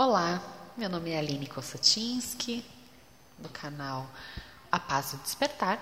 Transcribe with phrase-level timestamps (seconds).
[0.00, 0.40] Olá,
[0.76, 2.64] meu nome é Aline Kossatinski,
[3.36, 4.08] do canal
[4.70, 5.80] A Paz do Despertar,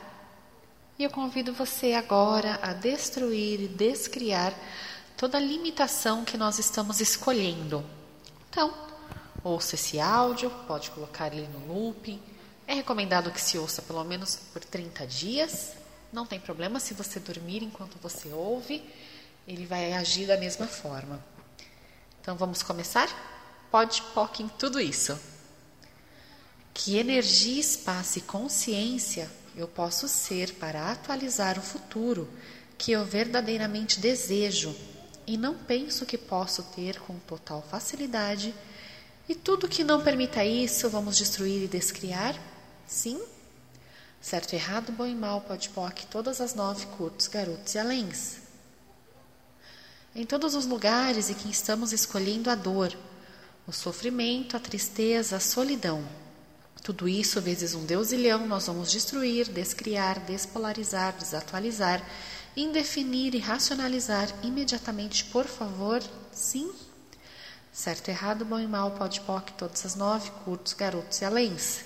[0.99, 4.55] e eu convido você agora a destruir e descriar
[5.18, 7.84] toda a limitação que nós estamos escolhendo.
[8.48, 8.73] Então,
[9.45, 12.19] ouça esse áudio, pode colocar ele no looping.
[12.67, 15.75] É recomendado que se ouça pelo menos por 30 dias.
[16.11, 18.83] Não tem problema se você dormir enquanto você ouve,
[19.46, 21.23] ele vai agir da mesma forma.
[22.23, 23.36] Então vamos começar?
[23.77, 25.21] Pode POC em tudo isso.
[26.73, 32.27] Que energia, espaço e consciência eu posso ser para atualizar o futuro
[32.79, 34.75] que eu verdadeiramente desejo
[35.27, 38.55] e não penso que posso ter com total facilidade,
[39.29, 42.34] e tudo que não permita isso vamos destruir e descriar?
[42.87, 43.23] Sim?
[44.23, 48.39] Certo, errado, bom e mal, pode POC, todas as nove curtos, garotos e aléns.
[50.15, 52.97] Em todos os lugares em que estamos escolhendo a dor,
[53.66, 56.05] o sofrimento, a tristeza, a solidão.
[56.83, 62.00] Tudo isso vezes um deusilhão nós vamos destruir, descriar, despolarizar, desatualizar,
[62.56, 66.00] indefinir e racionalizar imediatamente, por favor,
[66.31, 66.72] sim?
[67.72, 71.84] Certo, errado, bom e mal, pode poc, todas as nove, curtos, garotos e aléns.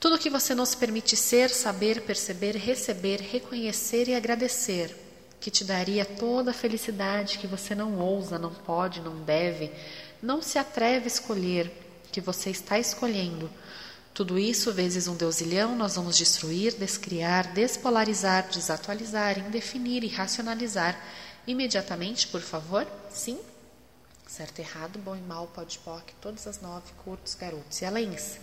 [0.00, 4.94] Tudo que você nos permite ser, saber, perceber, receber, reconhecer e agradecer,
[5.38, 9.70] que te daria toda a felicidade que você não ousa, não pode, não deve,
[10.22, 11.70] não se atreve a escolher,
[12.10, 13.50] que você está escolhendo.
[14.14, 20.98] Tudo isso, vezes um deusilhão, nós vamos destruir, descriar, despolarizar, desatualizar, indefinir e racionalizar
[21.46, 22.86] imediatamente, por favor?
[23.10, 23.38] Sim?
[24.26, 28.38] Certo, errado, bom e mal, pode, poc, todas as nove, curtos, garotos e aléns.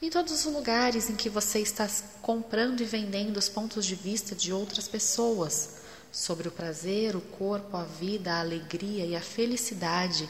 [0.00, 1.88] Em todos os lugares em que você está
[2.22, 5.78] comprando e vendendo os pontos de vista de outras pessoas
[6.10, 10.28] sobre o prazer, o corpo, a vida, a alegria e a felicidade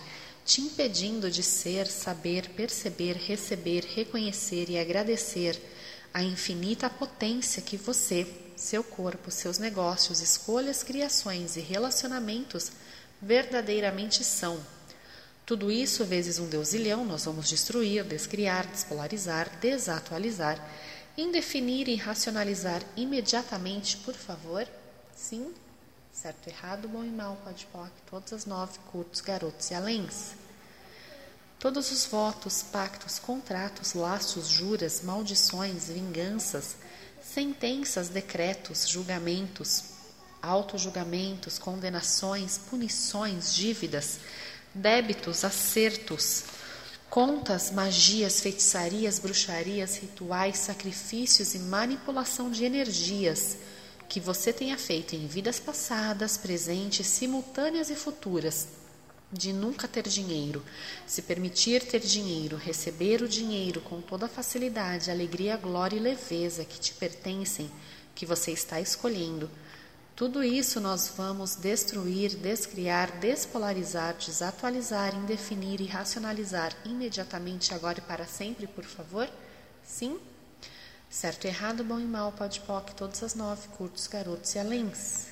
[0.48, 5.60] te impedindo de ser, saber, perceber, receber, reconhecer e agradecer
[6.12, 12.72] a infinita potência que você, seu corpo, seus negócios, escolhas, criações e relacionamentos
[13.20, 14.58] verdadeiramente são.
[15.44, 20.58] Tudo isso vezes um deusilhão nós vamos destruir, descriar, despolarizar, desatualizar,
[21.14, 24.66] indefinir e racionalizar imediatamente, por favor?
[25.14, 25.52] Sim?
[26.20, 30.32] Certo, errado, bom e mal, pode POC, todas as nove, curtos, garotos e aléns.
[31.60, 36.74] Todos os votos, pactos, contratos, laços, juras, maldições, vinganças,
[37.22, 39.84] sentenças, decretos, julgamentos,
[40.42, 44.18] autojulgamentos, condenações, punições, dívidas,
[44.74, 46.46] débitos, acertos,
[47.08, 53.56] contas, magias, feitiçarias, bruxarias, rituais, sacrifícios e manipulação de energias
[54.08, 58.68] que você tenha feito em vidas passadas, presentes, simultâneas e futuras,
[59.30, 60.64] de nunca ter dinheiro,
[61.06, 66.64] se permitir ter dinheiro, receber o dinheiro com toda a facilidade, alegria, glória e leveza
[66.64, 67.70] que te pertencem,
[68.14, 69.50] que você está escolhendo.
[70.16, 78.26] Tudo isso nós vamos destruir, descriar, despolarizar, desatualizar, indefinir e racionalizar imediatamente, agora e para
[78.26, 79.30] sempre, por favor?
[79.84, 80.18] Sim?
[81.10, 85.28] Certo, errado, bom e mal, pode poc, todas as nove, curtos, garotos e aléns.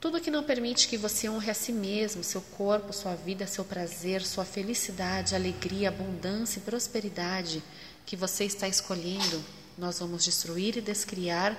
[0.00, 3.64] Tudo que não permite que você honre a si mesmo, seu corpo, sua vida, seu
[3.64, 7.62] prazer, sua felicidade, alegria, abundância e prosperidade
[8.06, 9.44] que você está escolhendo,
[9.76, 11.58] nós vamos destruir e descriar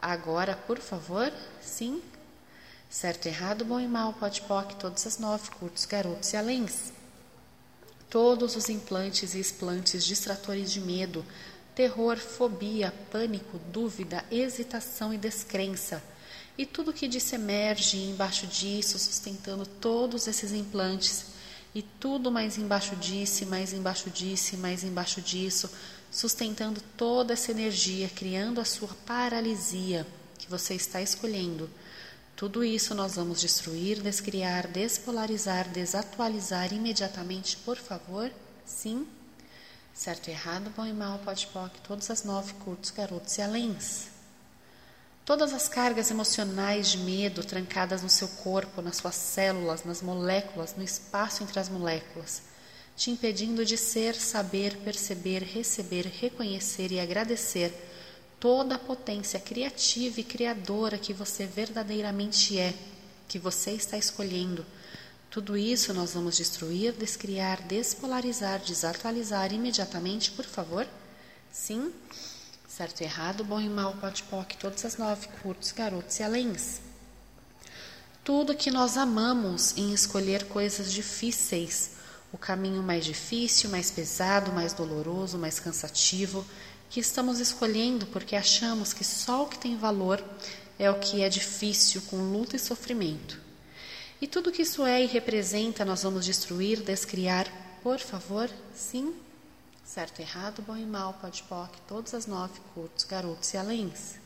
[0.00, 1.32] agora, por favor?
[1.60, 2.00] Sim?
[2.88, 6.92] Certo, errado, bom e mal, pode poc, todas as nove, curtos, garotos e aléns.
[8.08, 11.24] Todos os implantes e explantes distratores de medo,
[11.78, 16.02] terror, fobia, pânico, dúvida, hesitação e descrença.
[16.58, 21.26] E tudo que disse emerge embaixo disso, sustentando todos esses implantes.
[21.72, 25.70] E tudo mais embaixo disso, mais embaixo disso, mais embaixo disso,
[26.10, 30.04] sustentando toda essa energia, criando a sua paralisia
[30.36, 31.70] que você está escolhendo.
[32.34, 38.32] Tudo isso nós vamos destruir, descriar, despolarizar, desatualizar imediatamente, por favor?
[38.66, 39.06] Sim?
[39.98, 44.06] Certo e errado, bom e mal, pode poc, todas as nove curtos, garotos e aléns.
[45.24, 50.76] Todas as cargas emocionais de medo trancadas no seu corpo, nas suas células, nas moléculas,
[50.76, 52.42] no espaço entre as moléculas,
[52.96, 57.74] te impedindo de ser, saber, perceber, receber, reconhecer e agradecer
[58.38, 62.72] toda a potência criativa e criadora que você verdadeiramente é,
[63.26, 64.64] que você está escolhendo
[65.30, 70.86] tudo isso nós vamos destruir, descriar, despolarizar, desatualizar imediatamente, por favor?
[71.52, 71.92] Sim?
[72.66, 76.80] Certo e errado, bom e mal, pode poc, todas as nove, curtos, garotos e aléns.
[78.24, 81.98] Tudo que nós amamos em escolher coisas difíceis
[82.32, 86.44] o caminho mais difícil, mais pesado, mais doloroso, mais cansativo,
[86.90, 90.22] que estamos escolhendo porque achamos que só o que tem valor
[90.78, 93.47] é o que é difícil, com luta e sofrimento.
[94.20, 97.46] E tudo que isso é e representa, nós vamos destruir, descriar,
[97.82, 99.14] por favor, sim?
[99.84, 104.16] Certo, errado, bom e mal, pode poc, todas as nove curtos, garotos e aléns.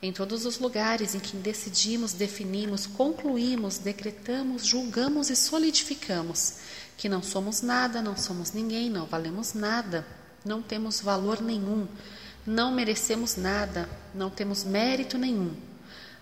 [0.00, 6.54] Em todos os lugares em que decidimos, definimos, concluímos, decretamos, julgamos e solidificamos
[6.96, 10.06] que não somos nada, não somos ninguém, não valemos nada,
[10.44, 11.88] não temos valor nenhum,
[12.46, 15.54] não merecemos nada, não temos mérito nenhum,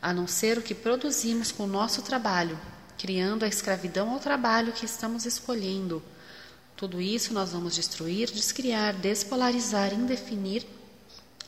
[0.00, 2.58] a não ser o que produzimos com o nosso trabalho,
[2.98, 6.02] criando a escravidão ao trabalho que estamos escolhendo.
[6.76, 10.66] Tudo isso nós vamos destruir, descriar, despolarizar, indefinir.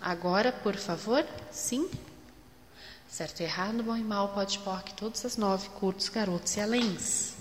[0.00, 1.88] Agora, por favor, sim?
[3.10, 7.34] Certo, errado, bom e mal, pode poc, todas as nove, curtos, garotos e aléns.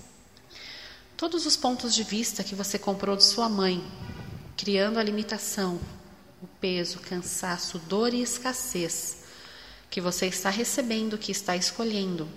[1.16, 3.84] Todos os pontos de vista que você comprou de sua mãe,
[4.56, 5.80] criando a limitação,
[6.42, 9.27] o peso, cansaço, dor e escassez
[9.90, 12.28] que você está recebendo, que está escolhendo.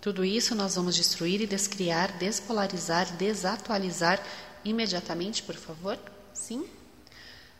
[0.00, 4.22] Tudo isso nós vamos destruir e descriar, despolarizar, desatualizar
[4.64, 5.98] imediatamente, por favor?
[6.32, 6.66] Sim?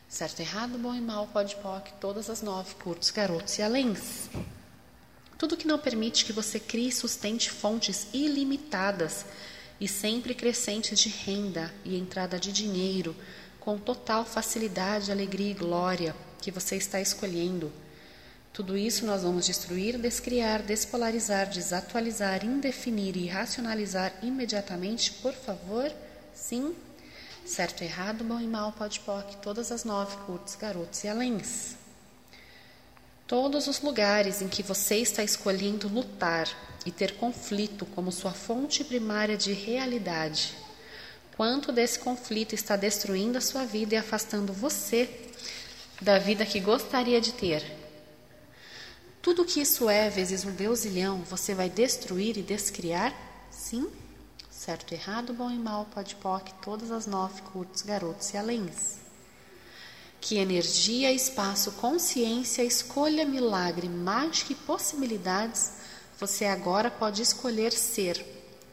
[0.07, 4.29] Certo, errado, bom e mal, pode, poc, todas as nove, curtos, garotos e aléns.
[5.37, 9.25] Tudo que não permite que você crie e sustente fontes ilimitadas
[9.79, 13.15] e sempre crescentes de renda e entrada de dinheiro,
[13.59, 17.71] com total facilidade, alegria e glória que você está escolhendo.
[18.55, 25.91] Tudo isso nós vamos destruir, descriar, despolarizar, desatualizar, indefinir e racionalizar imediatamente, por favor?
[26.33, 26.73] Sim?
[27.45, 31.75] Certo, errado, bom e mal, pode poc, todas as nove curtos, garotos e aléns.
[33.27, 36.47] Todos os lugares em que você está escolhendo lutar
[36.85, 40.55] e ter conflito como sua fonte primária de realidade.
[41.35, 45.09] Quanto desse conflito está destruindo a sua vida e afastando você
[46.01, 47.83] da vida que gostaria de ter?
[49.25, 53.11] Tudo que isso é, vezes um deusilhão, você vai destruir e descriar?
[53.49, 53.89] Sim?
[54.51, 59.03] Certo, errado, bom e mal, pode poc, todas as nove curtos, garotos e aléns
[60.21, 65.73] que energia, espaço, consciência, escolha, milagre, mágica e possibilidades
[66.19, 68.23] você agora pode escolher ser,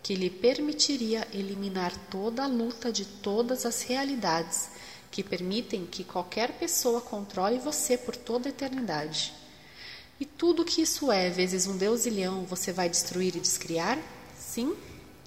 [0.03, 4.69] que lhe permitiria eliminar toda a luta de todas as realidades
[5.11, 9.42] que permitem que qualquer pessoa controle você por toda a eternidade.
[10.23, 13.99] E tudo que isso é, vezes um deusilhão, você vai destruir e descriar?
[14.39, 14.77] Sim?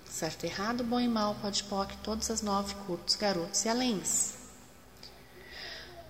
[0.10, 4.36] Certo, errado, bom e mal, pode poc, todas as nove curtos, garotos e aléns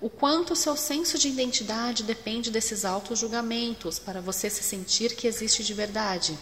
[0.02, 5.26] o quanto seu senso de identidade depende desses altos julgamentos para você se sentir que
[5.26, 6.38] existe de verdade.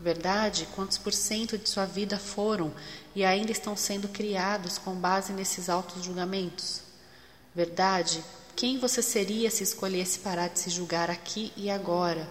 [0.00, 2.74] Verdade, quantos por cento de sua vida foram
[3.14, 6.80] e ainda estão sendo criados com base nesses altos julgamentos?
[7.54, 8.24] Verdade,
[8.56, 12.28] quem você seria se escolhesse parar de se julgar aqui e agora?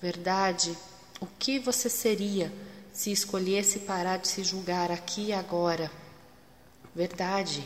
[0.00, 0.76] Verdade,
[1.20, 2.52] o que você seria
[2.92, 5.90] se escolhesse parar de se julgar aqui e agora?
[6.94, 7.62] Verdade,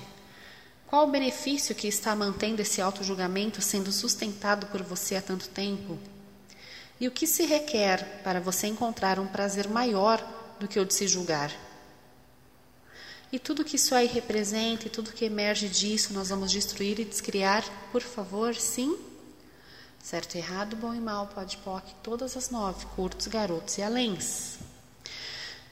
[0.87, 5.99] qual o benefício que está mantendo esse auto-julgamento sendo sustentado por você há tanto tempo?
[7.01, 10.21] E o que se requer para você encontrar um prazer maior
[10.59, 11.53] do que o de se julgar?
[13.31, 17.05] E tudo que isso aí representa e tudo que emerge disso nós vamos destruir e
[17.05, 18.97] descriar, por favor, sim?
[20.03, 24.59] Certo, errado, bom e mal, pode, poc, todas as nove, curtos, garotos e aléns.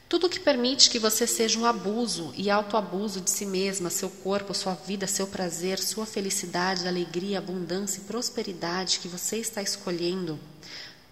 [0.07, 4.53] Tudo que permite que você seja um abuso e autoabuso de si mesma, seu corpo,
[4.53, 10.39] sua vida, seu prazer, sua felicidade, alegria, abundância e prosperidade que você está escolhendo,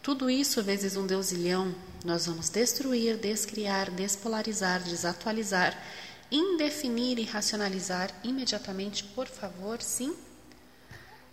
[0.05, 1.73] tudo isso vezes um deusilhão,
[2.05, 5.75] nós vamos destruir, descriar, despolarizar, desatualizar,
[6.31, 10.15] indefinir e racionalizar imediatamente, por favor, sim?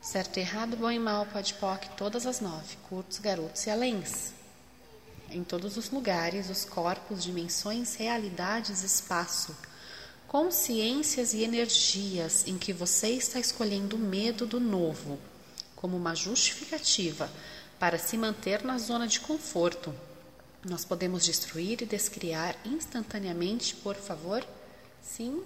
[0.01, 4.33] Certo, errado, bom e mal, pode, poc, todas as nove, curtos, garotos e aléns
[5.35, 9.57] em todos os lugares, os corpos, dimensões, realidades, espaço,
[10.29, 15.19] consciências e energias em que você está escolhendo o medo do novo
[15.75, 17.31] como uma justificativa
[17.79, 19.93] para se manter na zona de conforto.
[20.65, 24.47] Nós podemos destruir e descriar instantaneamente, por favor?
[25.03, 25.43] Sim?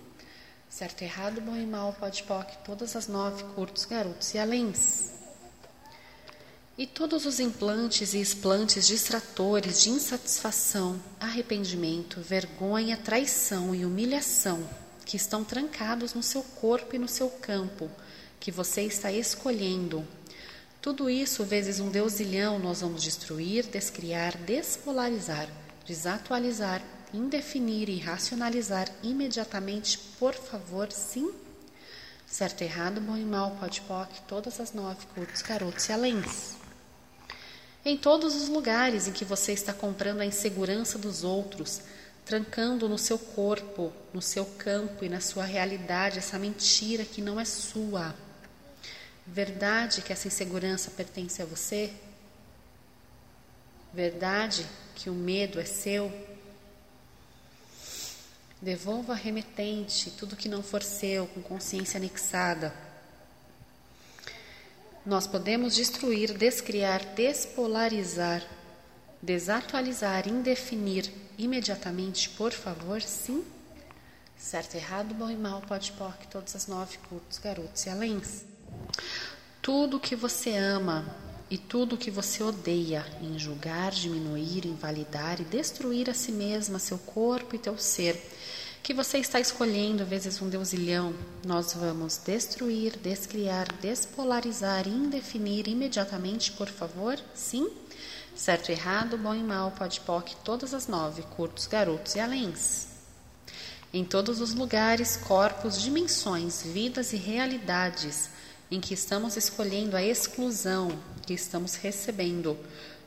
[0.68, 5.12] Certo, errado, bom e mal, pode, poc, todas as nove, curtos, garotos e aléns.
[6.76, 14.68] E todos os implantes e explantes distratores de insatisfação, arrependimento, vergonha, traição e humilhação
[15.06, 17.90] que estão trancados no seu corpo e no seu campo,
[18.38, 20.06] que você está escolhendo.
[20.82, 25.48] Tudo isso, vezes um deusilhão, nós vamos destruir, descriar, despolarizar,
[25.86, 26.82] desatualizar
[27.12, 31.32] indefinir e racionalizar imediatamente, por favor, sim?
[32.26, 36.56] Certo, errado, bom e mal, pode poc, todas as nove, curtos, garotos e aléns.
[37.84, 41.80] Em todos os lugares em que você está comprando a insegurança dos outros,
[42.24, 47.38] trancando no seu corpo, no seu campo e na sua realidade essa mentira que não
[47.38, 48.12] é sua.
[49.24, 51.92] Verdade que essa insegurança pertence a você?
[53.94, 56.12] Verdade que o medo é seu?
[58.66, 62.74] Devolva remetente tudo que não for seu, com consciência anexada.
[65.06, 68.44] Nós podemos destruir, descriar, despolarizar,
[69.22, 71.08] desatualizar, indefinir
[71.38, 73.44] imediatamente, por favor, sim?
[74.36, 78.44] Certo, errado, bom e mal, pode poc, todas as nove cultos, garotos e aléns.
[79.62, 81.06] Tudo que você ama
[81.48, 86.98] e tudo que você odeia em julgar, diminuir, invalidar e destruir a si mesma, seu
[86.98, 88.20] corpo e teu ser,
[88.82, 96.68] que você está escolhendo vezes um deusilhão, nós vamos destruir, descriar, despolarizar, indefinir imediatamente, por
[96.68, 97.18] favor?
[97.34, 97.70] Sim?
[98.34, 102.88] Certo, errado, bom e mal, pode poc, todas as nove, curtos, garotos e aléns.
[103.92, 108.30] Em todos os lugares, corpos, dimensões, vidas e realidades
[108.70, 110.90] em que estamos escolhendo a exclusão
[111.26, 112.56] que estamos recebendo.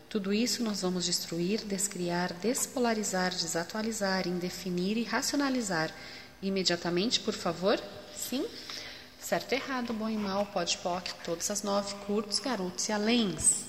[0.09, 5.93] Tudo isso nós vamos destruir, descriar, despolarizar, desatualizar, indefinir e racionalizar.
[6.41, 7.81] Imediatamente, por favor?
[8.15, 8.45] Sim?
[9.21, 13.65] Certo, errado, bom e mal, pode, poc, todas as nove, curtos, garotos e aléns.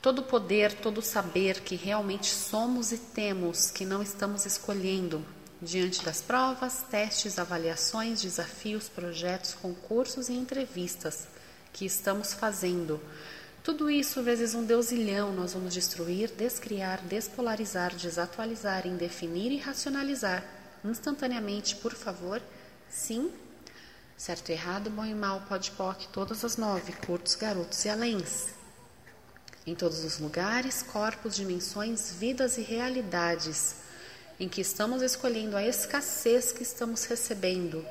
[0.00, 5.24] Todo poder, todo saber que realmente somos e temos, que não estamos escolhendo,
[5.60, 11.33] diante das provas, testes, avaliações, desafios, projetos, concursos e entrevistas
[11.74, 12.98] que estamos fazendo.
[13.62, 20.42] Tudo isso vezes um deusilhão nós vamos destruir, descriar, despolarizar, desatualizar, indefinir e racionalizar
[20.84, 22.40] instantaneamente, por favor.
[22.88, 23.30] Sim.
[24.16, 28.46] Certo, errado, bom e mal, pode poc, todas as nove, curtos, garotos e aléns.
[29.66, 33.76] Em todos os lugares, corpos, dimensões, vidas e realidades
[34.38, 37.84] em que estamos escolhendo a escassez que estamos recebendo.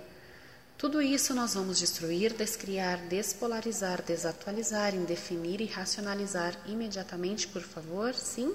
[0.83, 8.13] Tudo isso nós vamos destruir, descriar, despolarizar, desatualizar, indefinir e racionalizar imediatamente, por favor?
[8.13, 8.53] Sim?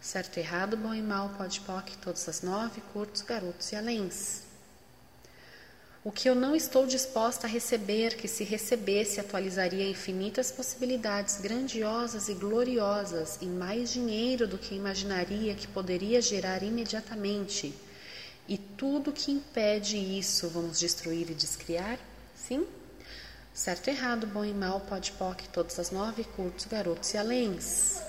[0.00, 4.42] Certo, errado, bom e mal, pode, poc, todas as nove, curtos, garotos e aléns.
[6.02, 12.28] O que eu não estou disposta a receber, que se recebesse atualizaria infinitas possibilidades grandiosas
[12.28, 17.72] e gloriosas e mais dinheiro do que imaginaria que poderia gerar imediatamente.
[18.46, 21.98] E tudo que impede isso vamos destruir e descriar?
[22.36, 22.66] Sim?
[23.54, 28.02] Certo, errado, bom e mal, pode, poc, todas as nove, curtos, garotos e aléns.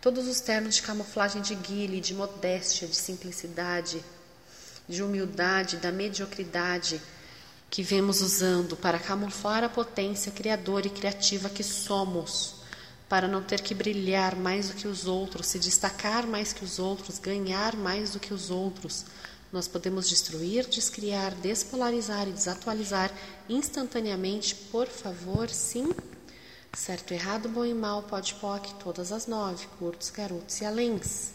[0.00, 4.04] Todos os termos de camuflagem de guile, de modéstia, de simplicidade,
[4.88, 7.00] de humildade, da mediocridade
[7.70, 12.56] que vemos usando para camuflar a potência criadora e criativa que somos,
[13.08, 16.78] para não ter que brilhar mais do que os outros, se destacar mais que os
[16.78, 19.04] outros, ganhar mais do que os outros.
[19.52, 23.12] Nós podemos destruir, descriar, despolarizar e desatualizar
[23.48, 25.92] instantaneamente, por favor, sim?
[26.76, 31.30] Certo, errado, bom e mal, pode, poc, todas as nove, curtos, garotos e aléns.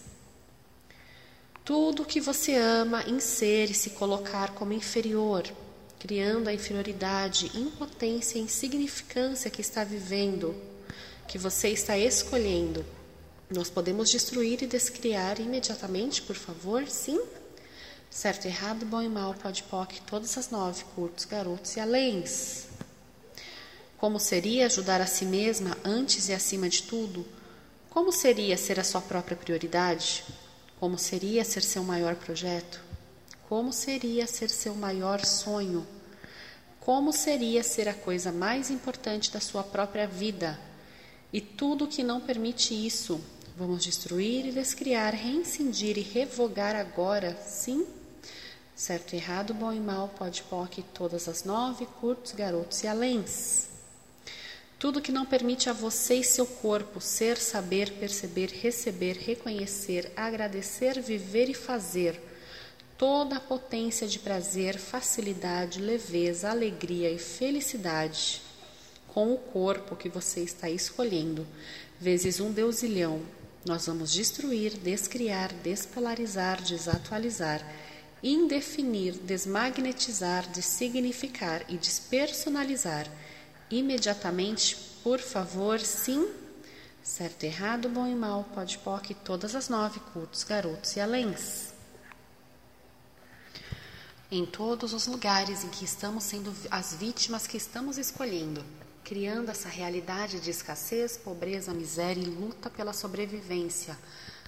[1.64, 5.44] Tudo que você ama em ser e se colocar como inferior,
[5.98, 10.54] criando a inferioridade, impotência e insignificância que está vivendo,
[11.30, 12.84] que você está escolhendo.
[13.52, 16.88] Nós podemos destruir e descriar imediatamente, por favor?
[16.88, 17.22] Sim?
[18.10, 22.66] Certo, errado, bom e mal, pode, poc, todas as nove, curtos, garotos e aléns.
[24.00, 27.24] Como seria ajudar a si mesma antes e acima de tudo?
[27.92, 30.26] Como seria ser a sua própria prioridade?
[30.80, 32.82] Como seria ser seu maior projeto?
[33.48, 35.86] Como seria ser seu maior sonho?
[36.80, 40.60] Como seria ser a coisa mais importante da sua própria vida?
[41.32, 43.22] E tudo que não permite isso,
[43.56, 47.86] vamos destruir e descriar, reincindir e revogar agora, sim?
[48.76, 53.68] Certo, errado, bom e mal, pode, poc, todas as nove, curtos, garotos e aléns.
[54.80, 61.00] Tudo que não permite a você e seu corpo ser, saber, perceber, receber, reconhecer, agradecer,
[61.00, 62.20] viver e fazer.
[62.98, 68.49] Toda a potência de prazer, facilidade, leveza, alegria e felicidade
[69.14, 71.46] com o corpo que você está escolhendo,
[72.00, 73.22] vezes um deusilhão,
[73.66, 77.62] nós vamos destruir, descriar, despolarizar, desatualizar,
[78.24, 83.08] indefinir, desmagnetizar, dessignificar e despersonalizar
[83.70, 86.32] imediatamente, por favor, sim?
[87.04, 91.74] Certo, errado, bom e mal, pode POC, todas as nove, curtos, garotos e aléns.
[94.32, 98.64] Em todos os lugares em que estamos sendo as vítimas que estamos escolhendo,
[99.10, 103.98] criando essa realidade de escassez, pobreza, miséria e luta pela sobrevivência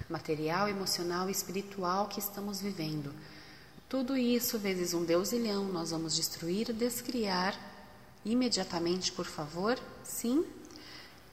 [0.08, 3.12] material, emocional e espiritual que estamos vivendo.
[3.89, 7.60] Tudo isso vezes um deusilhão nós vamos destruir, descriar
[8.24, 9.80] imediatamente, por favor?
[10.03, 10.46] Sim?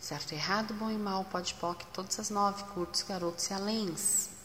[0.01, 1.55] Certo, errado, bom e mal, pode
[1.93, 4.38] todas as nove, curtos, garotos e aléns.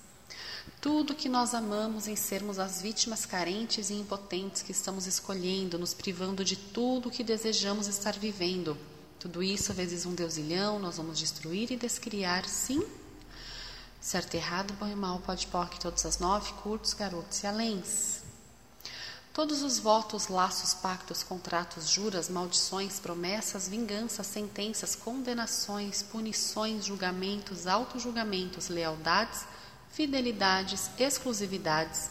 [0.79, 5.93] Tudo que nós amamos em sermos as vítimas carentes e impotentes que estamos escolhendo, nos
[5.93, 8.77] privando de tudo que desejamos estar vivendo.
[9.19, 12.85] Tudo isso, vezes um deusilhão, nós vamos destruir e descriar, sim?
[14.01, 18.21] Certo, errado, bom e mal, pode poc, todas as nove, curtos, garotos e aléns.
[19.33, 28.67] Todos os votos, laços, pactos, contratos, juras, maldições, promessas, vinganças, sentenças, condenações, punições, julgamentos, autojulgamentos,
[28.67, 29.45] lealdades,
[29.93, 32.09] fidelidades, exclusividades,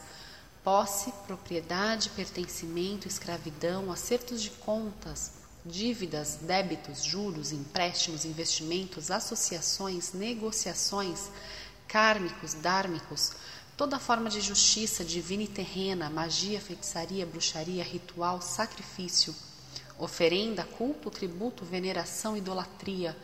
[0.65, 5.33] posse, propriedade, pertencimento, escravidão, acertos de contas,
[5.67, 11.29] dívidas, débitos, juros, empréstimos, investimentos, associações, negociações,
[11.87, 13.33] kármicos, dármicos,
[13.77, 19.35] Toda forma de justiça divina e terrena, magia, feitiçaria, bruxaria, ritual, sacrifício,
[19.99, 23.17] oferenda, culto, tributo, veneração, idolatria,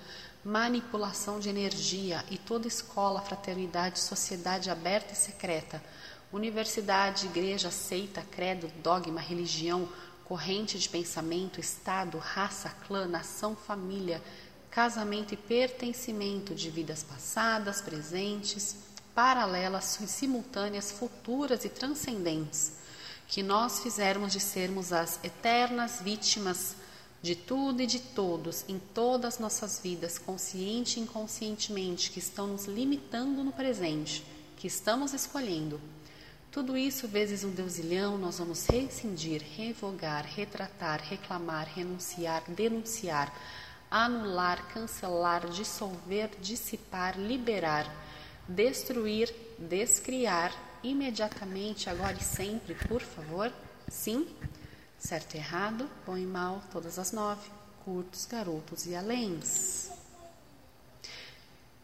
[0.44, 5.82] manipulação de energia e toda escola, fraternidade, sociedade aberta e secreta,
[6.32, 9.88] universidade, igreja, seita, credo, dogma, religião,
[10.24, 14.22] corrente de pensamento, estado, raça, clã, nação, família,
[14.70, 18.76] casamento e pertencimento de vidas passadas, presentes,
[19.14, 22.72] paralelas, simultâneas, futuras e transcendentes,
[23.26, 26.76] que nós fizermos de sermos as eternas vítimas
[27.22, 32.46] de tudo e de todos em todas as nossas vidas, consciente e inconscientemente, que estão
[32.46, 34.24] nos limitando no presente,
[34.56, 35.80] que estamos escolhendo.
[36.50, 43.32] Tudo isso vezes um deusilhão, nós vamos rescindir, revogar, retratar, reclamar, renunciar, denunciar,
[43.90, 48.08] anular, cancelar, dissolver, dissipar, liberar
[48.48, 53.52] destruir, descriar imediatamente, agora e sempre, por favor?
[53.88, 54.26] Sim?
[54.98, 57.48] Certo e errado, bom e mal, todas as nove,
[57.84, 59.90] curtos, garotos e aléns.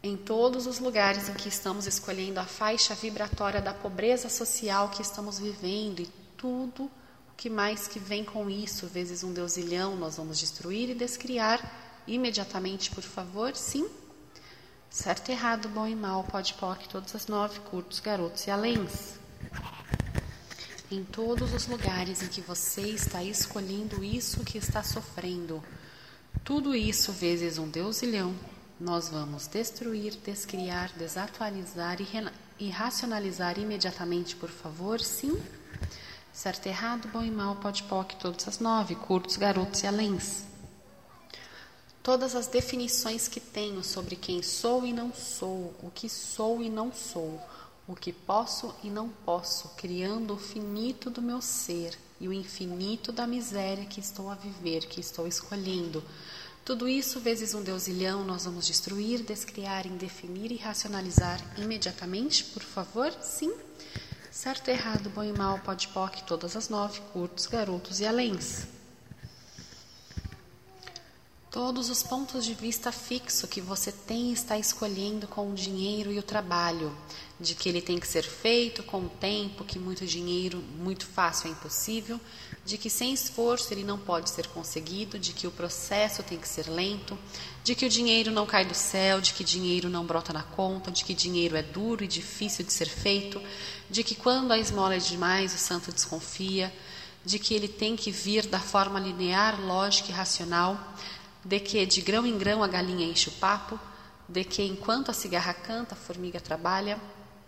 [0.03, 5.01] Em todos os lugares em que estamos escolhendo a faixa vibratória da pobreza social que
[5.01, 6.05] estamos vivendo e
[6.37, 10.93] tudo o que mais que vem com isso, vezes um deusilhão, nós vamos destruir e
[10.93, 13.55] descriar imediatamente, por favor?
[13.55, 13.89] Sim?
[14.89, 19.15] Certo, errado, bom e mal, pode poc, todas as nove, curtos, garotos e aléns.
[20.95, 25.61] Em todos os lugares em que você está escolhendo isso que está sofrendo,
[26.41, 28.33] tudo isso vezes um deusilhão,
[28.79, 32.07] nós vamos destruir, descriar, desatualizar e,
[32.57, 35.37] e racionalizar imediatamente, por favor, sim?
[36.31, 40.45] Certo, errado, bom e mal, pode poc, todas as nove, curtos, garotos e aléns
[42.05, 46.69] todas as definições que tenho sobre quem sou e não sou, o que sou e
[46.69, 47.41] não sou,
[47.87, 53.11] o que posso e não posso, criando o finito do meu ser e o infinito
[53.11, 56.03] da miséria que estou a viver, que estou escolhendo.
[56.63, 63.11] Tudo isso vezes um deusilhão nós vamos destruir, descriar, indefinir e racionalizar imediatamente, por favor?
[63.21, 63.53] Sim?
[64.31, 68.74] Certo, errado, bom e mal, pode poc, todas as nove, curtos, garotos e aléns
[71.55, 76.19] todos os pontos de vista fixo que você tem está escolhendo com o dinheiro e
[76.19, 76.93] o trabalho,
[77.39, 81.47] de que ele tem que ser feito com o tempo, que muito dinheiro, muito fácil
[81.47, 82.19] é impossível,
[82.65, 86.45] de que sem esforço ele não pode ser conseguido, de que o processo tem que
[86.45, 87.17] ser lento,
[87.63, 90.91] de que o dinheiro não cai do céu, de que dinheiro não brota na conta,
[90.91, 93.41] de que dinheiro é duro e difícil de ser feito,
[93.89, 96.73] de que quando a esmola é demais o santo desconfia,
[97.23, 100.77] de que ele tem que vir da forma linear, lógica e racional,
[101.45, 103.79] de que de grão em grão a galinha enche o papo,
[104.27, 106.99] de que enquanto a cigarra canta, a formiga trabalha,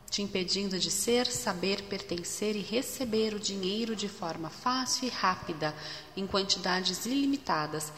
[0.09, 5.75] te impedindo de ser, saber, pertencer e receber o dinheiro de forma fácil e rápida,
[6.15, 7.91] em quantidades ilimitadas,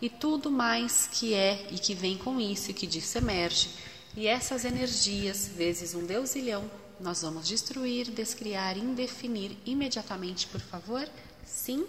[0.00, 3.70] e tudo mais que é e que vem com isso e que disso emerge.
[4.14, 11.08] E essas energias, vezes um deusilhão, nós vamos destruir, descriar, indefinir imediatamente, por favor?
[11.44, 11.86] Sim?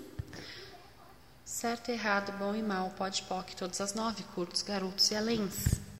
[1.47, 5.79] Certo, errado, bom e mal, pode, poc, todas as nove, curtos, garotos e aléns.